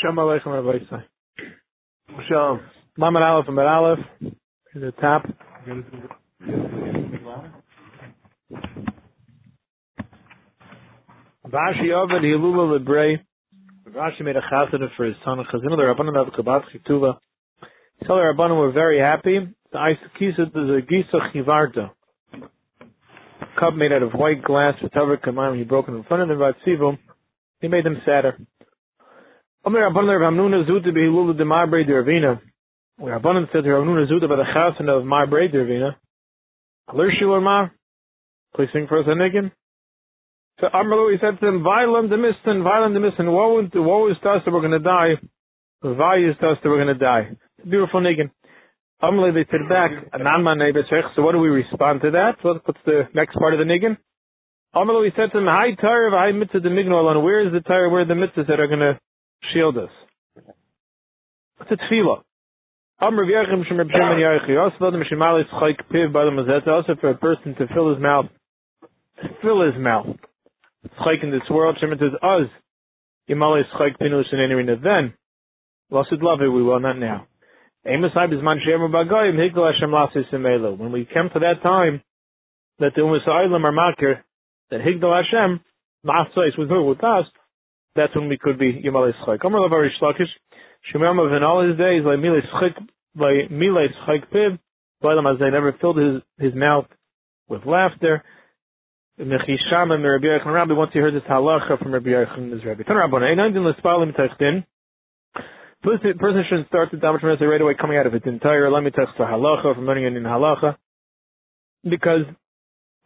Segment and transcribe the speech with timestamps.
[0.00, 0.78] Shalom Aleichem Rabbi.
[2.28, 2.60] Shalom.
[2.98, 3.98] Lamed Aleph and Bet Aleph.
[4.20, 5.24] To the top.
[11.48, 13.18] Vashi Ovid Hilula Lebrei.
[13.90, 15.38] Rashi made a chasana for his son.
[15.52, 17.18] Chazinu the Rabbanim of Kabbat Chituva.
[18.06, 19.52] So the Rabbanim were very happy.
[19.72, 21.90] The Isakisa is a Gisa Chivarta.
[23.58, 25.58] Cup made out of white glass with Tavar Kamayim.
[25.58, 26.38] He broke it in front of them.
[26.38, 26.98] Vatzivu.
[27.60, 28.38] He made them sadder.
[29.68, 32.40] Omer Rabbanim Rav Hamnuna Zuta Behilula de Marbrei de Ravina.
[32.98, 35.94] Rabbanim said to Rav Hamnuna Zuta by the chasana of Marbrei de Ravina.
[36.88, 37.70] Alershi Mar.
[38.56, 39.52] Please sing for us a niggin.
[40.58, 44.16] So Amrlo, he said to them, Violent the mistin, violent the mistin, woe, woe is
[44.22, 45.20] to us that we're going to die.
[45.82, 47.36] Vai is to us that we're going to die.
[47.68, 48.30] Beautiful niggin.
[49.02, 52.36] Amrlo, they said back, Ananma nebechech, so what do we respond to that?
[52.42, 53.98] So what's the next part of the niggin?
[54.74, 57.90] Amrlo, he said to them, Hi Torah, hi mitzvah the mignol, where is the Torah,
[57.90, 58.98] where are the mitzvahs that are going to
[59.52, 59.90] shield us?
[61.60, 62.22] It's a tefillah.
[63.00, 63.88] Shimon
[64.58, 68.26] also the also for a person to fill his mouth,
[69.40, 70.16] fill his mouth.
[70.86, 72.48] Tzchayk in this world, Shem says, us,
[73.28, 75.14] Yimalei Tzchayk Pinus and Enerina, then,
[75.92, 77.26] Lasid love it, we will, not now.
[77.86, 80.78] Amos Ibizman Shem Bagoyim, Hikkel Hashem Lasis.
[80.78, 82.02] When we come to that time,
[82.78, 84.22] that the Umas Eilim are makir,
[84.70, 85.60] that Higdal Hashem,
[86.58, 87.26] with her, with us,
[87.98, 89.44] that's when we could be Yimalei Tzchayk.
[89.44, 90.30] Amr Lavar Ishlakish,
[90.94, 92.78] Shemam in all his days, like Milei Tzchayk,
[93.16, 94.58] like Milei Tzchayk Piv,
[95.02, 96.86] Bailam as they never filled his, his mouth
[97.48, 98.22] with laughter.
[99.18, 102.84] Mechisham and Rabbi Yechon Rabbi, once he heard this halacha from Rabbi Yechon, his Rabbi.
[102.84, 104.64] Tan Rabbana, ein din l'spalim techtin.
[105.82, 109.22] Person shouldn't start the Damash Merasa right away coming out of its entire Lamitech to
[109.22, 110.76] halacha, from learning it in halacha.
[111.82, 112.22] Because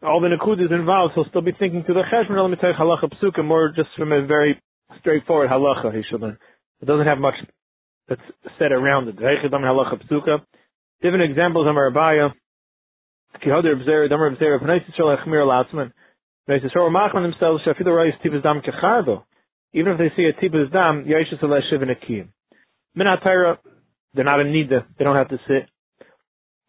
[0.02, 3.44] all the Nakud is involved, he'll still be thinking to the Cheshman Lamitech halacha psuka,
[3.44, 4.60] more just from a very
[5.00, 6.22] straightforward halacha he should.
[6.22, 7.34] It doesn't have much
[8.08, 8.20] that's
[8.58, 9.16] said around it.
[9.16, 10.40] Reichidam halacha psuka.
[11.00, 12.32] Different examples of Marabaya.
[13.44, 13.78] Kihoder.
[16.46, 17.62] They say, Machman themselves,
[18.42, 19.22] Dam.
[19.74, 21.40] Even if they see a Tipas Dam, Shiv
[24.14, 25.68] they're not in Nida, they don't have to sit.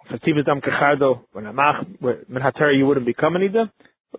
[0.09, 3.69] For Tipas Dam Kechardo, when Amach, Minatayra you wouldn't become a Nida.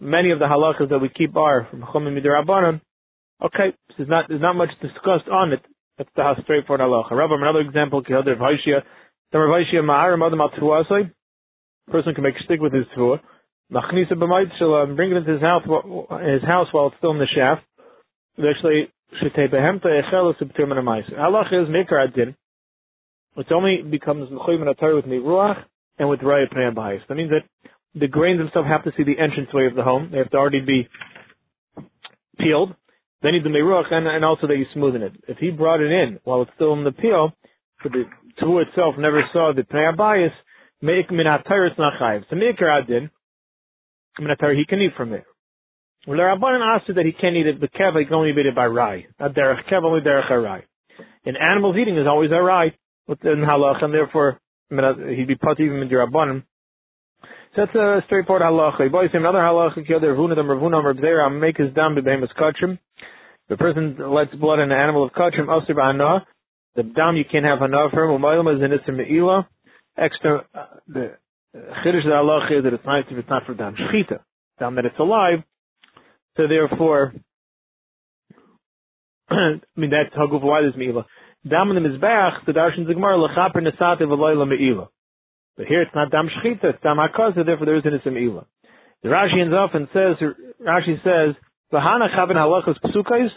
[0.01, 2.81] Many of the halachas that we keep are from Chumim Midirabanan.
[3.45, 5.61] Okay, there's not, there's not much discussed on it.
[5.99, 7.13] That's the straightforward halacha.
[7.13, 8.83] Rabbi, another example, Kihoder Vaishya,
[9.33, 10.51] Damar Vaishya Ma'ar, Madam Al
[11.91, 13.21] person can make a stick with his tefua.
[13.73, 17.19] Machnisa b'mayt and um, bring it into his house, his house while it's still in
[17.19, 17.63] the shaft.
[18.39, 22.37] Actually, shetei behemta echel subtir min Allah is mikar adin.
[23.37, 25.65] It only becomes l'choy min with miruach
[25.99, 27.01] and with raya pnei b'hais.
[27.09, 27.45] That means that
[27.99, 30.11] the grains and stuff have to see the entranceway of the home.
[30.13, 30.89] They have to already be
[32.39, 32.75] peeled.
[33.25, 35.13] They need the miruach and, and also that you smoothen it.
[35.27, 37.33] If he brought it in while it's still in the peel,
[37.83, 38.05] but the
[38.39, 40.31] tool itself never saw the pnei b'hais,
[40.83, 42.25] make min hatayrus nachayiv.
[42.29, 43.11] So mikar adin
[44.19, 45.25] he can eat from it.
[46.07, 48.47] Well, the Rabbanan asked that he can't eat it, but kev, he can only eat
[48.47, 49.07] it by rai.
[49.19, 50.63] Not derech kev, only derech rai.
[51.25, 52.77] In animals eating is always a rai,
[53.09, 56.43] in halach, and therefore, he'd be put even in the Rabbanan.
[57.57, 58.91] That's a straightforward halacha.
[58.91, 62.79] Boy, same another halacha, ki other vuna dam ravuna rabzera, make his dam bebehemus kachim.
[63.49, 66.23] The person lets blood in an animal of kachim, asir ba'anah.
[66.75, 69.49] The dam you can't have hanah for him, umaylam is in its me'ila.
[69.97, 71.17] Extra, uh, the,
[71.55, 74.19] Chiddush the Allah is that it's nice if it's not for dam shchita,
[74.59, 75.45] dam that it's alive.
[76.37, 77.15] So therefore,
[79.31, 81.05] I mean that's good why there's meila.
[81.49, 84.89] Dam in the mizbeach, the darshan zigmar lechaper nesativ v'loyla meila.
[85.57, 88.45] But here it's not dam shchita, it's dam hakaza, therefore there isn't a meila.
[89.03, 90.17] The Rashi ends off and says,
[90.61, 91.37] Rashi says,
[91.73, 93.29] v'hana chaben halachas psukais,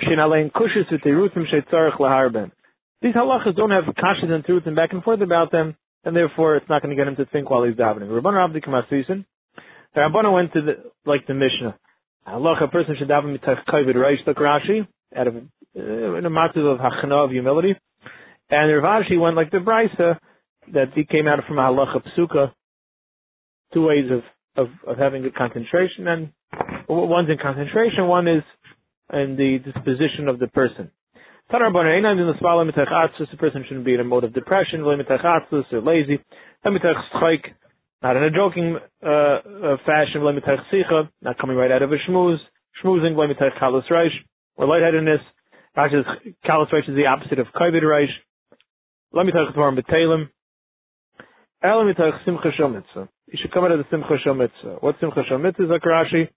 [0.00, 2.52] shin alein kushis v'terutim sheitzarech laharben.
[3.00, 6.68] These halachas don't have kashas and and back and forth about them and therefore it's
[6.68, 8.08] not going to get him to think while he's davening.
[8.08, 9.24] Rabban Rabbi Kamasisin,
[9.94, 10.72] the Rabbana went to the,
[11.06, 11.76] like the Mishnah.
[12.26, 14.86] Allah, a person should daven mitach kavod reish Rashi,
[15.16, 17.74] out of, uh, in a matter of hachana of humility.
[18.50, 20.18] And Rav went like the Brisa,
[20.72, 22.52] that he came out from a halacha psuka,
[23.72, 26.32] two ways of, of, of having good concentration, and
[26.88, 28.42] one's in concentration, one is
[29.12, 30.90] in the disposition of the person.
[31.50, 31.58] The
[33.38, 36.18] person shouldn't be in a mode of depression, or lazy.
[38.02, 40.22] Not in a joking uh, uh, fashion,
[41.22, 42.38] not coming right out of a shmooze,
[42.82, 45.20] schmoozing, or lightheadedness.
[45.76, 48.10] Kalas Reish is the opposite of Kaivid Reish.
[49.14, 49.78] Lemitach Tvarim
[51.64, 53.08] Elamitach Simcha Shomitzah.
[53.28, 54.82] You should come out of the Simcha Shomitzah.
[54.82, 56.28] What Simcha Shomitzah is, like Rashi?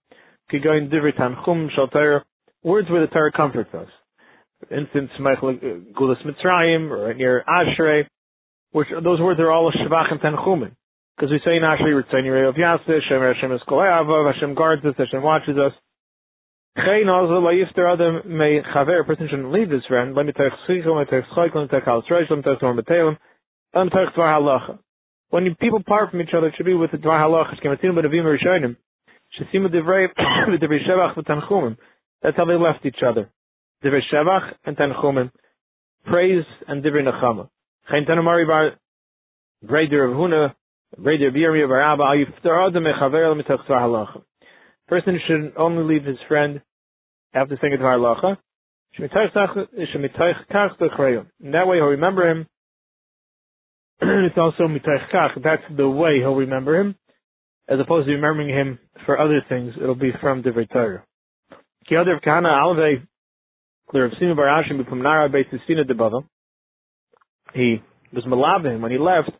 [0.52, 2.22] Kigoin Divri Tanchum Shaltair.
[2.62, 3.88] Words where the Torah comforts us.
[4.60, 8.04] For instance, uh, Gulas Mitzrayim, or near Ashrei,
[8.72, 10.72] which those words are all Shavach and Tanchumen.
[11.16, 14.94] Because we say in Ashrei, Ritzani of Yaseh, Hashem, Hashem is Kol Hashem guards us,
[14.96, 15.72] Hashem watches us.
[16.76, 20.26] Chein also, La Yifter Adam may Chaver, a person shouldn't leave his friend, Reish,
[23.74, 24.78] Halacha.
[25.30, 28.24] When people part from each other, it should be with the Dvar Halacha, Shkematzinu B'Navim
[28.24, 28.76] Rishonim,
[29.38, 31.76] Shesimu Divrei, Divrei Shevach V'Tanchumim.
[32.22, 33.30] That's how they left each other.
[33.84, 35.30] Divrei Shevach and Tanchumim.
[36.04, 37.48] Praise and Divrei Nechama.
[37.90, 38.72] Chein Tanamari Bar,
[39.64, 40.54] Breder of Huna,
[40.98, 44.22] Breder of Yirmi Bar Abba, Ayuftar Adam Mechaver Let me take Dvar.
[44.88, 46.62] Person should only leave his friend
[47.34, 48.38] after saying a Dvar Halacha.
[48.98, 49.10] In
[51.50, 52.46] that way he'll remember him.
[54.00, 55.42] it's also kach.
[55.42, 56.94] That's the way he'll remember him,
[57.68, 59.74] as opposed to remembering him for other things.
[59.80, 61.04] It'll be from Divrei Torah.
[61.88, 63.02] Ki other kana alve
[63.94, 66.24] of sinu barashim from nara beit sina debava.
[67.54, 67.82] He
[68.12, 69.30] was malabim when he left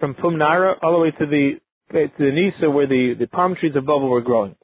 [0.00, 1.52] from Pumnara all the way to the
[1.92, 4.56] to the Nisa where the, the palm trees of Babel were growing.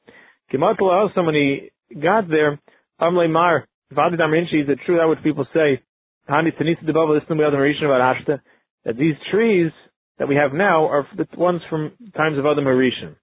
[0.51, 2.59] Kimatla also when he got there,
[2.99, 5.81] Amle Mar, Vadidam Rinchi, is it true that what people say?
[6.29, 8.41] Hani Tanisa de Babel, listen to the other about Ashta,
[8.85, 9.71] that these trees
[10.19, 13.15] that we have now are the ones from times of Adam Harishon.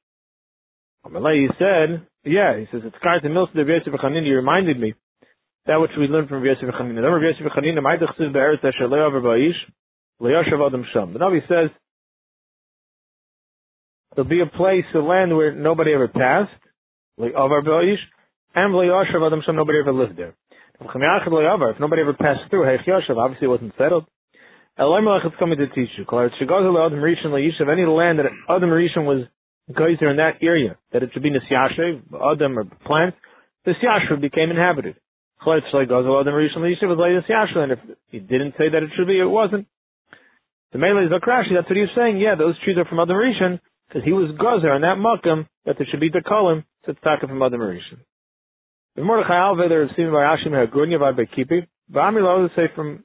[1.06, 4.94] Amalei said, yeah, he says, it's Kart and Milsa of Yosef Chanin, you reminded me
[5.66, 6.94] that which we learned from Yosef Chanin.
[6.96, 9.58] The number of Yosef Chanin, Maidach Siv Be'eretz Asher Le'over Ba'ish,
[10.20, 11.12] Le'yoshav Adam Sham.
[11.12, 11.70] The Navi says,
[14.14, 16.50] there'll be a place, a land where nobody ever passed,
[17.18, 18.02] Le'over Ba'ish,
[18.54, 20.34] and Le'yoshav Adam Sham, nobody ever lived there.
[20.80, 24.06] If nobody ever passed through, obviously it wasn't settled.
[24.78, 26.04] Eloimelech is coming to teach you.
[26.04, 29.26] Klar, Shigazal Adam Rishon Le'yishav, any land that Adam Rishon was
[29.68, 33.16] geyser in that area, that it should be Nisyashev, Adam or plants,
[33.66, 34.96] Nisyashev became inhabited.
[35.44, 35.62] And
[37.72, 37.78] if
[38.10, 39.66] he didn't say that it should be, it wasn't.
[40.72, 42.18] The Mele is Akrashi, that's what he was saying.
[42.18, 45.76] Yeah, those trees are from Adam Rishon, because he was Gazer on that Makam, that
[45.78, 47.98] there should be Dekalim, so it's Taka from Adam Rishon.
[48.96, 53.04] The Mordechai Alve, there is seen by Ashim Hagunya, by Bekipi, Amir Lo say from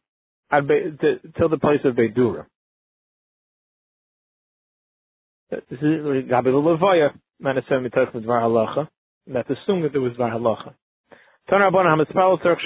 [1.37, 2.45] till the place of Beidura.
[5.51, 5.79] This is
[9.83, 10.73] that there was Dvar Halacha.
[11.49, 12.05] Tana Rabban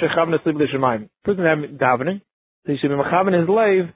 [0.02, 0.28] Shechav
[1.78, 2.22] davening,
[2.66, 3.90] so he should be Mechavan his lave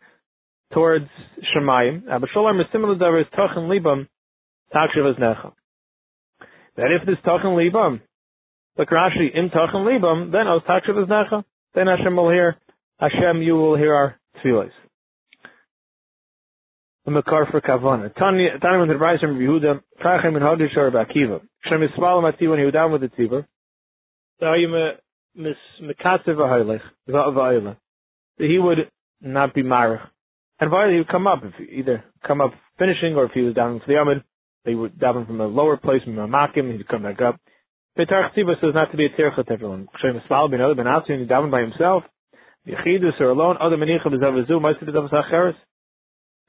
[0.74, 1.10] towards
[1.56, 2.08] Shemayim.
[2.10, 4.08] Abba Shaul is similar to his Tachan Libam,
[4.74, 5.52] Takshav Necha.
[6.78, 8.02] That if this Tachan Libam,
[8.78, 11.44] like Rashi, in Tachan Libam, then Os Takshav Necha,
[11.76, 12.58] then Hashem will hear,
[13.02, 14.72] Hashem, you will hear our tefillahs
[17.06, 18.14] the Makar for Kavana.
[18.16, 21.42] Tani when the advice from Yehuda, Kachem and Hodish or Bakiva.
[21.66, 23.46] Shem Yismael Mati when he was down with the Tzibur.
[24.40, 24.70] So you
[25.36, 27.78] mis Mekatzev V'Haylech, V'Haylech.
[28.38, 30.08] So he would not be Marach.
[30.60, 33.56] And finally he would come up, if either come up finishing or if he was
[33.56, 34.24] down for the Amid,
[34.64, 37.40] they would daven from a lower place, from a Makim, he'd come back up.
[37.98, 39.88] Petar Tzibur says not to be a Tircha to everyone.
[40.00, 42.04] Shem Yismael ben Other ben Atzi, and he daven by himself.
[42.68, 45.56] Yechidus or alone, other Menicha B'Zavazu, Ma'aseh B'Zavasacheres.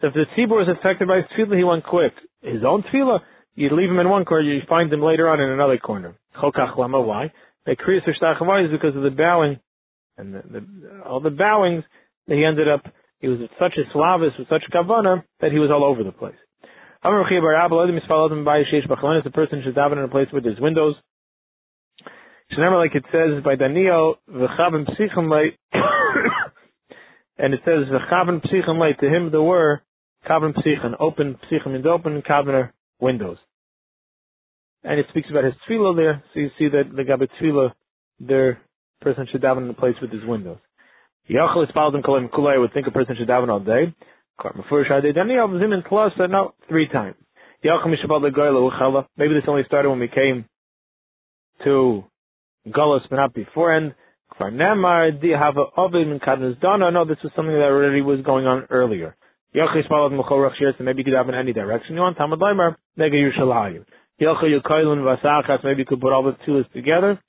[0.00, 2.12] So if the tzibur is affected by his tefillah, he went quick.
[2.42, 3.20] His own tefillah,
[3.54, 6.16] you leave him in one corner, you find him later on in another corner.
[6.36, 7.32] Chokach lama, why?
[7.66, 9.60] They kriyas is because of the bowing
[10.18, 11.84] and the, the, all the bowings
[12.26, 12.82] that he ended up.
[13.20, 16.10] He was such a slavis with such a kavana that he was all over the
[16.10, 16.34] place.
[17.04, 17.10] The
[19.32, 20.96] person should daven in a place where there's windows.
[22.56, 24.16] Remember, like it says by Daniel,
[27.42, 29.82] and it says v'chaven psichim late to him there were
[30.28, 32.70] kaven psichim open psichim means open kavener
[33.00, 33.36] windows.
[34.84, 37.72] And it speaks about his tefillah there, so you see that the gabe tefillah,
[38.20, 38.60] their
[39.00, 40.58] person should daven in a place with his windows.
[41.28, 43.94] Yachal in kolim kulay would think a person should daven all day.
[44.40, 47.16] Zimin plus no three times.
[47.62, 50.46] Maybe this only started when we came
[51.64, 52.04] to
[52.66, 53.94] Gullus, but not beforehand.
[54.38, 54.74] Dana.
[56.90, 59.16] No, this was something that already was going on earlier.
[59.54, 62.16] Yachis followed Mechorach Shir, so maybe you could have in any direction you want.
[62.16, 63.84] Tamad Leimer, Nega Yushalayim.
[64.20, 67.20] Yelcha Yukailun Vasachas, maybe you could put all the two together.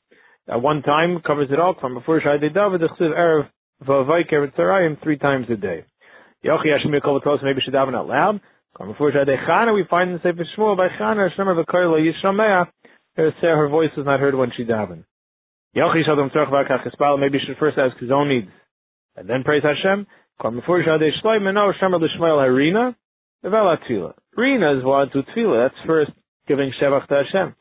[0.48, 1.76] At one time, covers it all.
[1.80, 3.50] From before Shai David, the Chsiv Erev,
[3.86, 5.86] Vavaik Tzarayim, three times a day.
[6.46, 8.40] Yochi Hashem Yakovatolos, maybe should daven out loud.
[8.78, 12.68] Come before Shai Chana, we find in the Sefer Shmuel by Chana, Shemar Vakaila Yishamea,
[13.16, 15.04] her voice was not heard when she davened.
[15.76, 18.50] Maybe you should first ask his own needs
[19.16, 20.08] and then praise Hashem.
[24.36, 25.70] Rina is what to tefillah.
[25.70, 26.12] That's first
[26.48, 27.56] giving shevach to Hashem.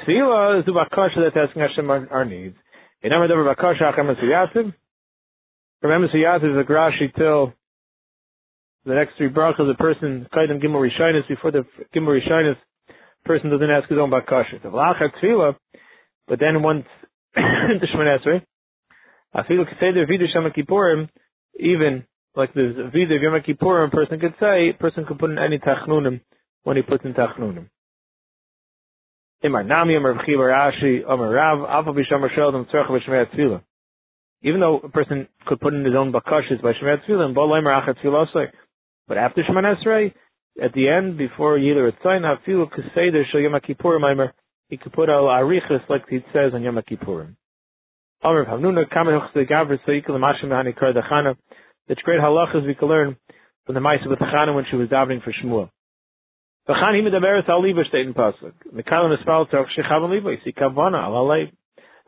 [0.00, 2.56] Tefillah is the bakasha that's asking Hashem our, our needs.
[3.02, 4.72] In number of bakasha, is
[5.82, 7.52] Remember, so Yaz is a Grashi till
[8.84, 11.64] the next three brachas, the person Kaidim Gimel Rishonis before the
[11.94, 12.56] Gimel Rishonis,
[13.24, 14.62] person doesn't ask his own bakasha.
[16.28, 16.86] But then once
[17.34, 18.42] the Shemon Esrei,
[19.34, 19.64] Afilu
[20.06, 21.08] Vidu Shema Kippurim,
[21.58, 22.04] even
[22.36, 26.20] like there's Vidu Yom Kippurim, person could say, person could put in any Tachnunim
[26.64, 27.68] when he puts in Tachnunim.
[29.42, 30.16] Imar Nami, Rav,
[31.86, 33.62] B'Shemei Tefillah.
[34.42, 38.48] Even though a person could put in his own bakashas by Shemei Tefillah, and Tefillah
[39.08, 40.12] But after Shemon Esrei,
[40.62, 44.32] at the end, before Yiler Etzayin, Afilu Keseder Shal Yom Kippurim, Imar,
[44.72, 47.36] he could put al arichas like it says on Yom Kippurim.
[48.24, 51.36] Amr Seikel Mashim Hani Kar Dachana.
[52.02, 53.16] Great halachas we can learn
[53.66, 55.68] from the Maisa with Chana when she was davening for Shmuel.
[56.66, 58.52] Al in pasuk.
[58.74, 61.52] Espal shechav kavana al alei.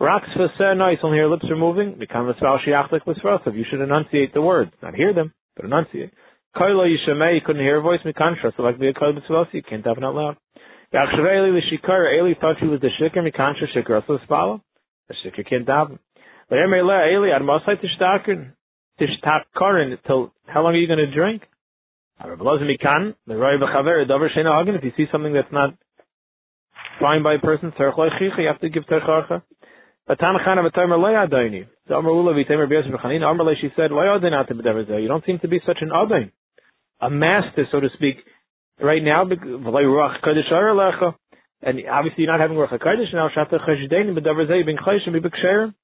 [0.00, 1.96] Only her lips are moving.
[1.96, 3.54] Espal shiachlik l'srasav.
[3.54, 6.12] You should enunciate the words, not hear them, but enunciate.
[6.56, 8.00] Koilo you couldn't hear a voice.
[8.02, 10.36] So like you can't daven out loud.
[10.94, 13.28] Yachshav Eli thought was the shikar.
[13.28, 14.62] Mikan shikar also spala.
[15.08, 15.98] The shikar can't daven.
[16.52, 18.52] Eli, ad masai tishtakin,
[19.00, 21.42] tishtakkarin, till how long are you going to drink?
[22.20, 22.28] If
[24.84, 25.74] you see something that's not
[27.00, 29.42] fine by a person, you have to give terchacha.
[30.06, 31.66] But Tanachana v'tamer lo yadayni.
[31.88, 33.22] So Amar Ula v'tamer b'yas v'chanin.
[33.28, 36.30] Amar she said, You don't seem to be such an adain.
[37.00, 38.18] A master, so to speak.
[38.80, 41.14] Right now, ruach.
[41.62, 43.28] And obviously you're not having ruach kodesh now.
[43.28, 45.74] Shata zeh bin chayshim.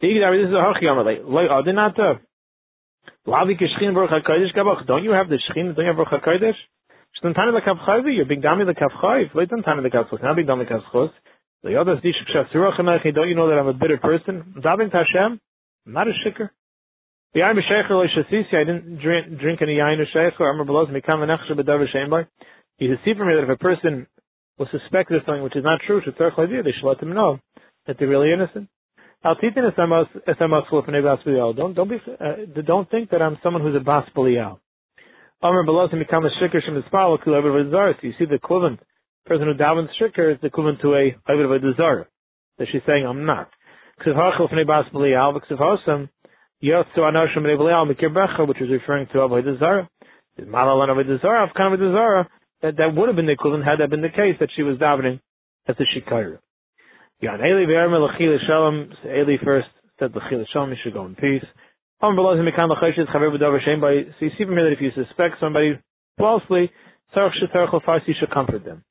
[0.00, 2.18] This is a hachi Amar Lo adin ate.
[3.24, 5.74] Don't you have the Shechin?
[5.76, 6.54] Don't you have?
[7.22, 8.76] Shtantani Lekavchayvi, you're dami not
[9.62, 10.44] dami
[12.78, 14.54] emechi, don't you know that I'm a bitter person?
[14.64, 16.12] I'm not a.
[17.34, 20.90] The yain b'shecher lo shasisi, I didn't drink, drink any yain or shecher, amar beloz
[20.90, 22.26] mikam v'nechshe b'davar
[22.78, 24.06] can see from here that if a person
[24.58, 27.38] will suspect there's something which is not true, should tzarech they should let them know
[27.86, 28.68] that they're really innocent.
[29.22, 29.40] Don't
[31.74, 32.32] don't be uh,
[32.66, 34.58] don't think that I'm someone who's a bas b'lial.
[35.42, 38.80] Amr belosim become a shikr shem ispal kul You see the equivalent
[39.26, 42.08] person who davens shikr is the equivalent to a over desire.
[42.58, 43.48] That she's saying I'm not.
[44.04, 46.08] Ksiv hachel fnei bas v'ksiv hosam
[46.62, 49.88] yotzu anoshim b'lial mikir becha, which is referring to avodah zara.
[50.36, 52.26] Is malal and avodah zara, kind of avodah
[52.62, 54.78] That that would have been the equivalent had that been the case that she was
[54.78, 55.20] davening
[55.66, 56.38] as a shikayr.
[57.20, 58.92] Yan Eli v'erme l'chil shalom.
[59.04, 60.70] Eli first said l'chil shalom.
[60.70, 61.44] You should go in peace.
[62.00, 63.80] Am below him mekan l'chayshit chaver b'davar shem.
[63.80, 65.78] So you see from here that if you suspect somebody
[66.18, 66.70] falsely,
[67.14, 68.84] tzarech shetarech l'fars, you should comfort them.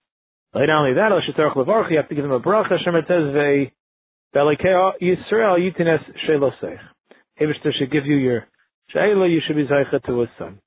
[0.53, 2.77] Not only that, you have to give them a bracha.
[2.77, 3.71] Hashem it says ve
[4.35, 6.79] Yisrael yitines shelosech.
[7.41, 8.45] Hevishter should give you your
[8.91, 9.27] sheila.
[9.27, 10.59] You should be zaycha to his son.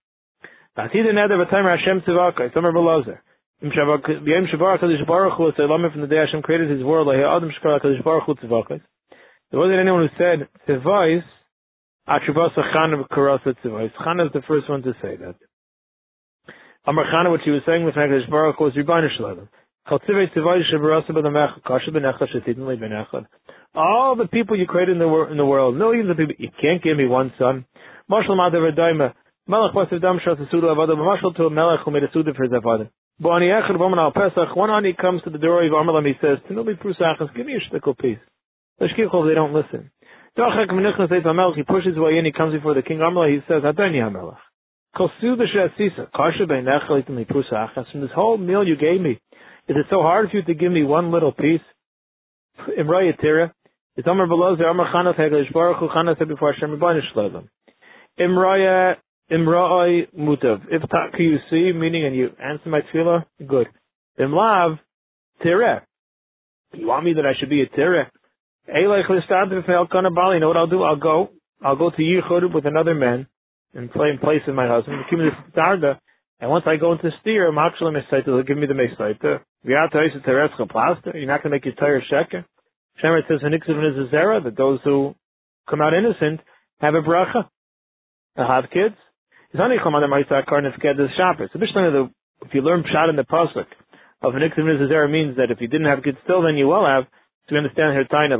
[0.76, 2.56] Batid neder v'taymer Hashem tzivaka.
[2.56, 3.18] Amar Belozer.
[3.60, 8.80] From the day Hashem created His world, Like Adam Shkar HaKadosh Baruch Hu Tzivakos.
[9.50, 11.22] There wasn't anyone who said Tzivais,
[12.08, 13.92] Atribasa Chana Karasa Tzivais.
[14.04, 15.36] Chana is the first one to say that.
[16.86, 19.48] Amar Chana, what she was saying with HaKadosh Baruch Hu was Rebbeinu Shalom.
[23.76, 26.48] All the people you created in the, wor- in the world, millions of people, you
[26.60, 27.66] can't give me one son.
[28.08, 29.12] Marshal Madav
[29.46, 32.88] Suda Marshal to a Melech who made a Suda for his Avada.
[33.20, 37.60] One ani comes to the door of Amalam, he says, Tanuli Prusachas, give me a
[37.60, 38.18] shtickle piece.
[38.80, 39.90] Lashkichov, they don't listen.
[40.36, 44.38] He pushes way in, he comes before the king Amalek, he says, Adoni Amalek.
[44.96, 45.10] From
[48.00, 49.20] this whole meal you gave me,
[49.68, 51.60] is it so hard for you to give me one little piece?
[52.78, 53.52] Imraya Tira.
[53.96, 57.48] It's Amar below there, Amar Chanat Hegelish Baruch Hu Chanat said before Hashem Rabbanish Shalom.
[58.18, 58.96] Imraya
[59.30, 60.62] Imra'ai mutav.
[60.70, 63.68] If tak you see, meaning and you answer my tefillah, good.
[64.18, 64.78] Imlav,
[65.42, 65.84] Tira.
[66.72, 68.06] You want me that I should be a tireh?
[68.66, 70.82] You know what I'll do?
[70.82, 71.30] I'll go.
[71.62, 73.26] I'll go to Yichud with another man
[73.74, 75.04] and play in place of my husband.
[76.40, 79.40] And once I go into steer, Makshalim Mesaita, they'll give me the Mesaita.
[79.64, 82.44] You're not going to make your tire sheker.
[83.02, 85.14] Shemer says, that those who
[85.68, 86.40] come out innocent
[86.80, 87.48] have a bracha.
[88.36, 88.94] They'll have kids.
[89.56, 89.70] So if
[92.52, 93.66] you learn Pshat in the Pasuk
[94.22, 96.84] of an Iksim Nizazera means that if you didn't have kids still, then you will
[96.84, 97.04] have.
[97.48, 98.38] So we understand here, Taina,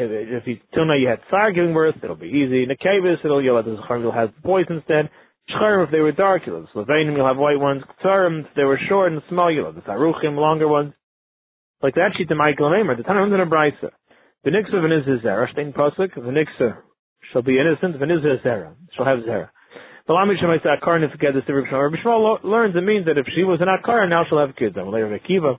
[0.00, 2.66] if you till now you had Tsar giving birth, it'll be easy.
[2.66, 5.10] Nekavis, it'll you'll the Zachar will have boys instead.
[5.50, 7.82] Shcharim, if they were dark, you'll have Slovenim, you'll have white ones.
[8.04, 10.92] Ktsarim, if they were short and small, you'll have the Taruchim, longer ones.
[11.82, 13.90] Like that sheet to Michael Mamer, the Tanah in a Brisa.
[14.44, 16.76] V'niksa v'nizah zera, stein pasuk, v'niksa
[17.32, 19.48] shall be innocent, v'nizah zera, shall have zera.
[20.06, 23.26] The Lami Shemai say Akar Nifged is the Rabbi Shmuel learns it means that if
[23.34, 24.74] she was an Akar, now she'll have kids.
[24.76, 25.58] And later Akiva,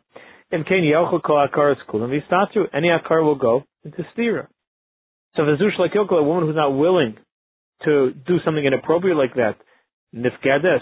[0.51, 4.48] in Keni Yochel Kol Akar School, and statue, any Akar will go into Stira.
[5.36, 7.17] So if a Zush like Yoko, a woman who's not willing
[7.86, 9.55] to do something inappropriate like that,
[10.15, 10.81] Nifgedes,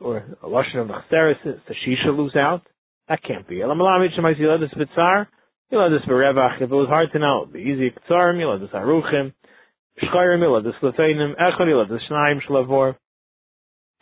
[0.00, 2.62] or a Lashon of Machsteris, the Shisha lose out,
[3.08, 3.62] that can't be.
[3.62, 5.26] Elam Lami Shemai say, let Bitzar,
[5.70, 9.32] let Berevach, if it was hard to know, the easy Ktsarim, this Aruchim,
[10.02, 12.94] Shchayr Mila, the Slafeinim, Echad the Shnaim Shlavor.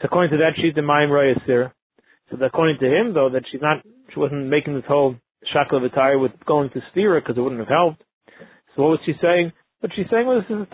[0.01, 1.73] So according to that sheet, the Mayim Royasir.
[2.31, 5.17] So according to him, though, that she's not, she wasn't making this whole
[5.55, 8.03] shakla attire with going to stira because it wouldn't have helped.
[8.75, 9.53] So what was she saying?
[9.81, 10.67] What she's saying was, this is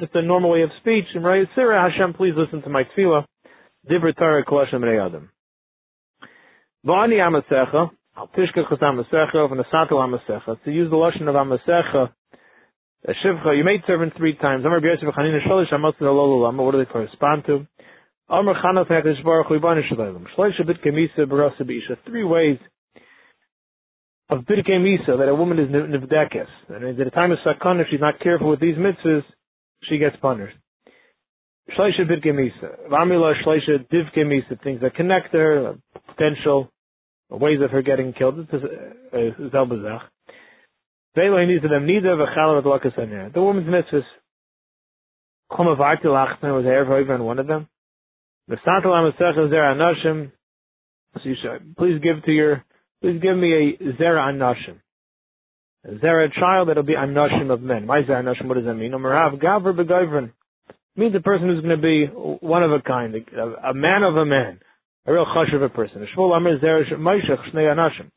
[0.00, 1.06] just a normal way of speech.
[1.14, 3.24] And Royasir, Hashem, please listen to my tefillah.
[3.90, 5.30] Divra Torah Kolashim Adam.
[6.86, 10.62] Vani Amasecha, Al Tishkach Amasecha, and Asato Amasecha.
[10.64, 12.12] To use the lashon of Amasecha,
[13.06, 14.64] Shivcha, you made servant three times.
[14.64, 16.62] Amar Chanina Lama.
[16.62, 17.66] What do they correspond to?
[18.30, 20.26] Amar Baruch Hu Yibanish Shalom.
[20.36, 21.98] Shloisha Bit Kemisa Barasa B'Isha.
[22.06, 22.58] Three ways
[24.30, 26.46] of Bit Kemisa that a woman is nivdekes.
[26.68, 29.24] And at the time of Sakon, if she's not careful with these mitzvahs,
[29.84, 30.56] she gets punished.
[31.76, 32.88] Shloisha Bit Kemisa.
[32.90, 34.62] Vamila Shloisha Div Kemisa.
[34.62, 35.74] Things that connect her,
[36.08, 36.70] potential
[37.30, 38.38] ways of her getting killed.
[38.38, 38.62] This is
[39.12, 39.16] uh,
[39.54, 40.02] Zelbazach.
[41.14, 41.70] The
[43.36, 44.04] woman's mitzvahs.
[45.52, 47.68] Chomavarti Lachman was Erev over in one of them.
[48.48, 50.32] The Santal Amasech is there Anashim.
[51.14, 52.64] So you should, please give to your,
[53.04, 54.80] please give me a Zera Anashim.
[56.02, 57.86] Zera child that'll be Anashim of men.
[57.86, 58.46] Why Zera Anashim?
[58.46, 58.92] What does that mean?
[58.92, 60.32] Umarav Gavr Begavrin.
[60.96, 62.06] Means a person who's going to be
[62.40, 64.58] one of a kind, a, man of a man.
[65.06, 66.06] A real chush of a person.
[66.16, 68.10] Shmuel Amr Zera Maishach Shnei Anashim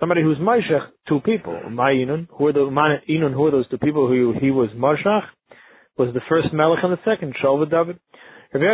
[0.00, 1.52] somebody who's Mashach, two people.
[1.68, 2.66] Ma'inun, who are the
[3.08, 5.22] Inun, who are those two people who he was Mashach,
[5.96, 7.98] was the first Melech and the second, Shalva David.
[8.52, 8.66] Give me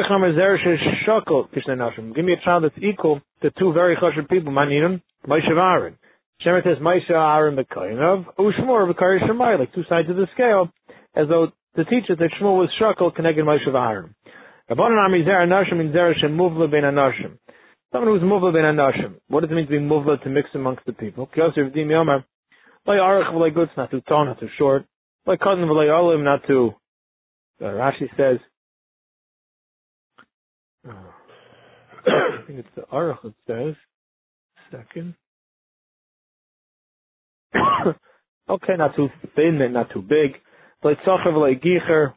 [2.33, 5.97] a child that's equal to two very chashuv people, Maninun, Maishav Aaron.
[6.45, 10.71] Shemer says Maisha Aaron B'Kainov, Ushmor B'Kari Shemai, like two sides of the scale,
[11.15, 14.15] as though to teach us that Shmuel was Shakal connected Maishav Aaron.
[14.71, 17.39] Rabbanan Ami Zer Anashim in Zer Shem Muvla Ben Anashim.
[17.93, 19.15] Someone who's movla ben anashim.
[19.29, 21.29] What does it mean to be movla to mix amongst the people?
[21.37, 22.25] Kyosef dim yomer.
[22.87, 24.85] Like arach v'lay goods, not too tall, not too short.
[25.27, 26.71] Like cousin v'lay olim, not too.
[27.61, 28.39] Uh, Rashi says.
[30.89, 30.93] Uh,
[32.07, 33.75] I think it's the arach that says.
[34.71, 35.15] Second.
[38.49, 40.37] okay, not too thin, not too big.
[40.83, 42.15] Like tzacher v'lay gicher.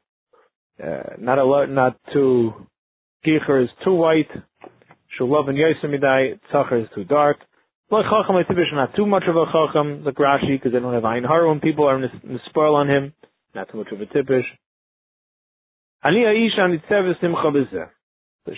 [0.84, 2.54] Uh, not a lot, not too.
[3.26, 4.30] Gicher is too white.
[5.20, 7.38] Shulav and Yosemidai, Tzachar is too dark.
[7.92, 10.94] Like Chacham, like Tibish, not too much of a Chacham, like Rashi, because they don't
[10.94, 12.02] have Ein when people are
[12.50, 13.14] spoil on him.
[13.54, 14.46] Not too much of a Tibish.
[16.04, 17.92] Ani Aisha Nitzev Simcha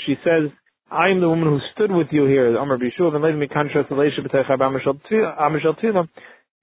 [0.05, 0.51] she says,
[0.91, 3.89] I am the woman who stood with you here, Amr Bishuv, and later me contrast
[3.89, 3.95] the.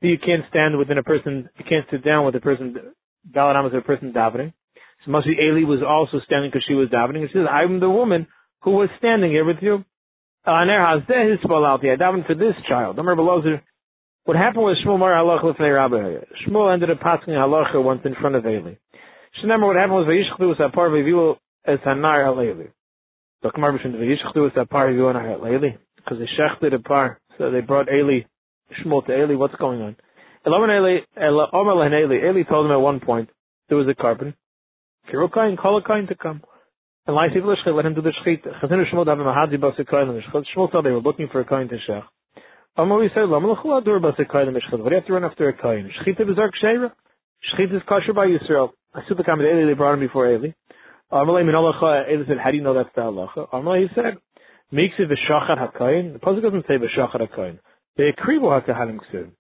[0.01, 2.77] You can't stand within a person, you can't sit down with a person,
[3.31, 4.53] Dalit Amos, a person davening.
[5.05, 7.23] So be Eli was also standing because she was davening.
[7.23, 8.27] And she says, I am the woman
[8.63, 9.85] who was standing here with you.
[10.47, 12.97] Er I davened for this child.
[14.25, 16.25] What happened was Shmuel Mar Halach Lefnei Rabbi.
[16.47, 18.75] Shmuel ended up passing halacha once in front of Eli.
[19.43, 22.69] Remember what happened was Vayishchdu was apar v'vilu es hanar haleli.
[23.43, 27.17] So Kamar B'Shem Vayishchdu was apar v'vilu hanar haleli because they shechted apar.
[27.39, 28.21] So they brought Eli,
[28.85, 29.35] Shmuel to Eli.
[29.35, 29.97] What's going on?
[30.47, 31.01] Eli,
[32.45, 33.31] told him at one point
[33.69, 34.35] there was a carbon.
[35.13, 36.43] Kirokain, call a kain to come.
[37.07, 38.47] And Lai Sivlish let him do the shchit.
[38.63, 40.21] Chazinu Shmuel Davi Mahadi Basi Koilim
[40.55, 42.05] Shmuel said they were looking for a koin to shech.
[42.77, 44.79] Amar said, Lama L'chul Adur Basi Koilim Mishchad.
[44.79, 45.89] What do you have to run after a koin?
[45.89, 46.93] Shchita B'zar Ksheira.
[47.53, 48.71] Shchita is kosher by Yisrael.
[48.95, 50.51] I the Eli, they brought him before Eli.
[51.13, 53.47] Amar Min Allah Eli said, how do you know that's the halacha?
[53.53, 54.17] Amar he said,
[54.73, 56.15] Miksi V'shachat HaKoin.
[56.15, 57.59] The puzzle doesn't say V'shachat HaKoin.
[57.99, 59.31] Ve'ekrivu HaKahanim Ksiv.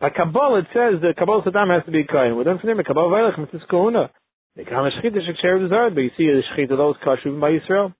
[0.00, 2.34] By Kabbalah it says that Kabbalah Saddam has to be a.
[2.34, 4.08] Well then from there, Kabbalah Vailach Mitzvah Kohuna.
[4.56, 7.94] The Kama Shechita Shekshar Bizard, but you see the Shechita those kosher by Yisrael.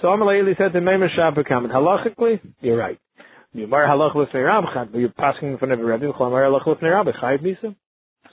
[0.00, 2.98] So Amalei said to Meimer Shabbat comment, halachically, you're right.
[3.54, 6.92] Yomar halach lefnei rabbi, but you're passing in front of a rabbi, Chomar halach lefnei
[6.92, 7.74] rabbi, chayiv misa.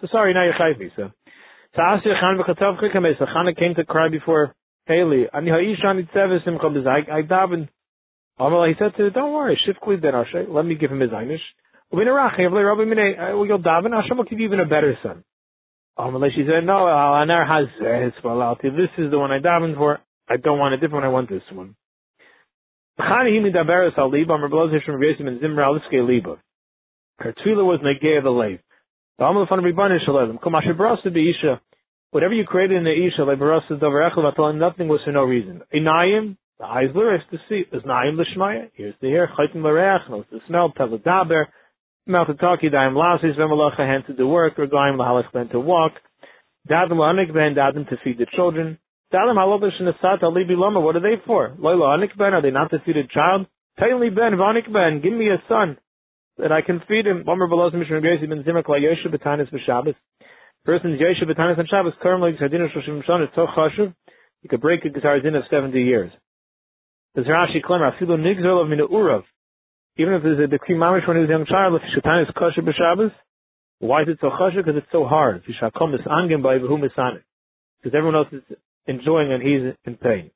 [0.02, 1.14] So sorry, now you're chayiv misa.
[1.76, 4.54] So Asya Chan v'chatav chikames, came to cry before
[4.86, 5.26] Haley.
[5.34, 5.76] Ani I
[7.24, 7.68] daven.
[8.40, 10.14] Amalei said to her, don't worry, shifkli ben
[10.54, 11.40] let me give him his einish.
[11.94, 13.94] Ubinarach, Rabbi Minei, will you daven?
[13.94, 15.24] Hashem will give you even a better son.
[15.98, 17.68] Um, she said, no, has.
[17.80, 20.00] This is the one I davened for.
[20.28, 21.06] I don't want a different one.
[21.06, 21.76] I want this one.
[22.98, 23.34] Her
[27.34, 28.60] tefillah was of the lave.
[29.18, 29.46] Whatever
[32.34, 33.26] you created in the Isha,
[34.58, 35.62] nothing was for no reason.
[35.74, 37.64] Inayim, the eyes is to see.
[37.72, 41.46] Is Naim Lishmaya, here's the hair, Chaitim L'Reach, knows the smell, Tavadaber,
[42.08, 45.60] Mouth to talk, Yadayim Lasis, Vemalacha, hand to the work, or Gaim Lahalach, Ben to
[45.60, 45.94] walk,
[46.70, 48.80] Dadim La'anik Ben, Dadim to feed the children,
[49.14, 51.56] Dadim Halobish and Asat, Alibi Lama, what are they for?
[51.60, 53.46] Loila Anik Ben, are they not to feed a child?
[53.80, 55.78] Taili Ben, Vanik Ben, give me a son
[56.38, 57.24] that I can feed him.
[57.26, 58.18] Mishra Ben.
[60.66, 63.94] Person's Yosha Betanis on Shabbos, Sardina Shoshim Shon, it's so chashuv,
[64.42, 66.10] you could break a guitar in of 70 years.
[67.18, 68.86] Nigzol of Mina.
[69.98, 72.30] Even if there's a decree mamish when he was a young child, if Shatan is
[72.36, 73.12] kosher b'Shabbos,
[73.80, 74.64] why is it so kosher?
[74.64, 75.44] Because it's so hard.
[75.46, 75.52] By
[75.94, 76.02] is
[77.84, 78.42] Because everyone else is
[78.88, 80.32] enjoying and he's in pain.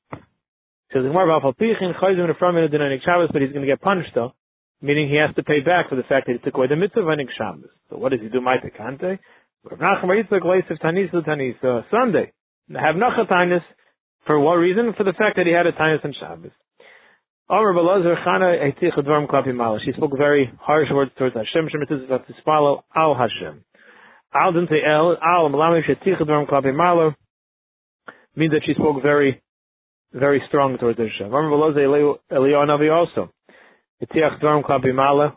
[0.92, 3.66] So there's more about Falpichin, Chayzim, and from in a Shabbos, but he's going to
[3.66, 4.34] get punished though
[4.80, 7.00] meaning he has to pay back for the fact that he took away the mitzvah
[7.00, 7.70] Enig Shabbos.
[7.90, 8.40] So what does he do?
[8.40, 9.18] Ma'ite kante?
[9.64, 12.32] Rav Nachman Yitzchak uh, Sunday.
[12.70, 13.62] Have Nachatanis
[14.26, 14.92] for what reason?
[14.96, 16.52] For the fact that he had a Tanis on Shabbos.
[17.50, 19.78] Omer Belazar Chana Eitich Dvarm Klapi Mala.
[19.84, 21.68] She spoke very harsh words towards Hashem.
[21.70, 23.64] Shem Mitzvah to follow Al Hashem.
[24.34, 25.16] Al didn't El.
[25.22, 27.16] Al Malami Sheitich Dvarm Klapi Mala
[28.36, 29.42] means that she spoke very,
[30.12, 31.32] very strong towards Hashem.
[31.32, 33.32] Omer Belazar Eliyahu Navi also.
[34.02, 35.34] Etiach Dvarim Kla Bimala.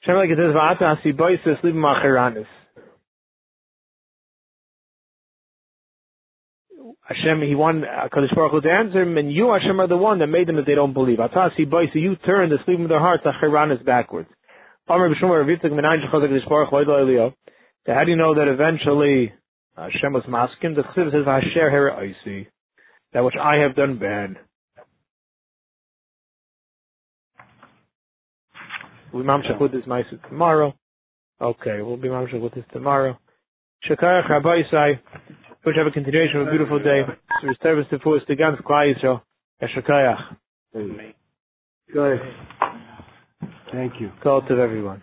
[0.00, 2.46] Hashem like it says, Va'ata Hasi Boises Libim Achiranis.
[7.02, 9.96] Hashem, he wanted uh, Kadosh Baruch Hu to answer him, and you, Hashem, are the
[9.96, 11.18] one that made them that they don't believe.
[11.18, 14.28] Atasi Boise, you turn the sleep of their hearts, Achiranis backwards.
[14.88, 17.30] Amr B'Shumar Ravitzak Menayin Shechazak Kadosh Baruch Hu.
[17.86, 19.32] So how do you know that eventually
[19.76, 20.74] uh, Hashem was masking?
[20.74, 22.46] The Chsiv says, Hasher Hera Oisi.
[23.12, 24.36] That which I have done bad.
[29.12, 30.74] We'll be mamshach with this ma'aser tomorrow.
[31.40, 33.18] Okay, we'll be mamshach with this tomorrow.
[33.88, 35.00] Shakayach Rabbi Yisai.
[35.64, 37.02] We have a continuation of a beautiful day.
[37.42, 39.22] So service to force the ganz Klai Yisrael.
[39.62, 40.36] Shakayach.
[41.92, 42.20] Good.
[43.72, 44.10] Thank you.
[44.22, 45.02] Call to everyone.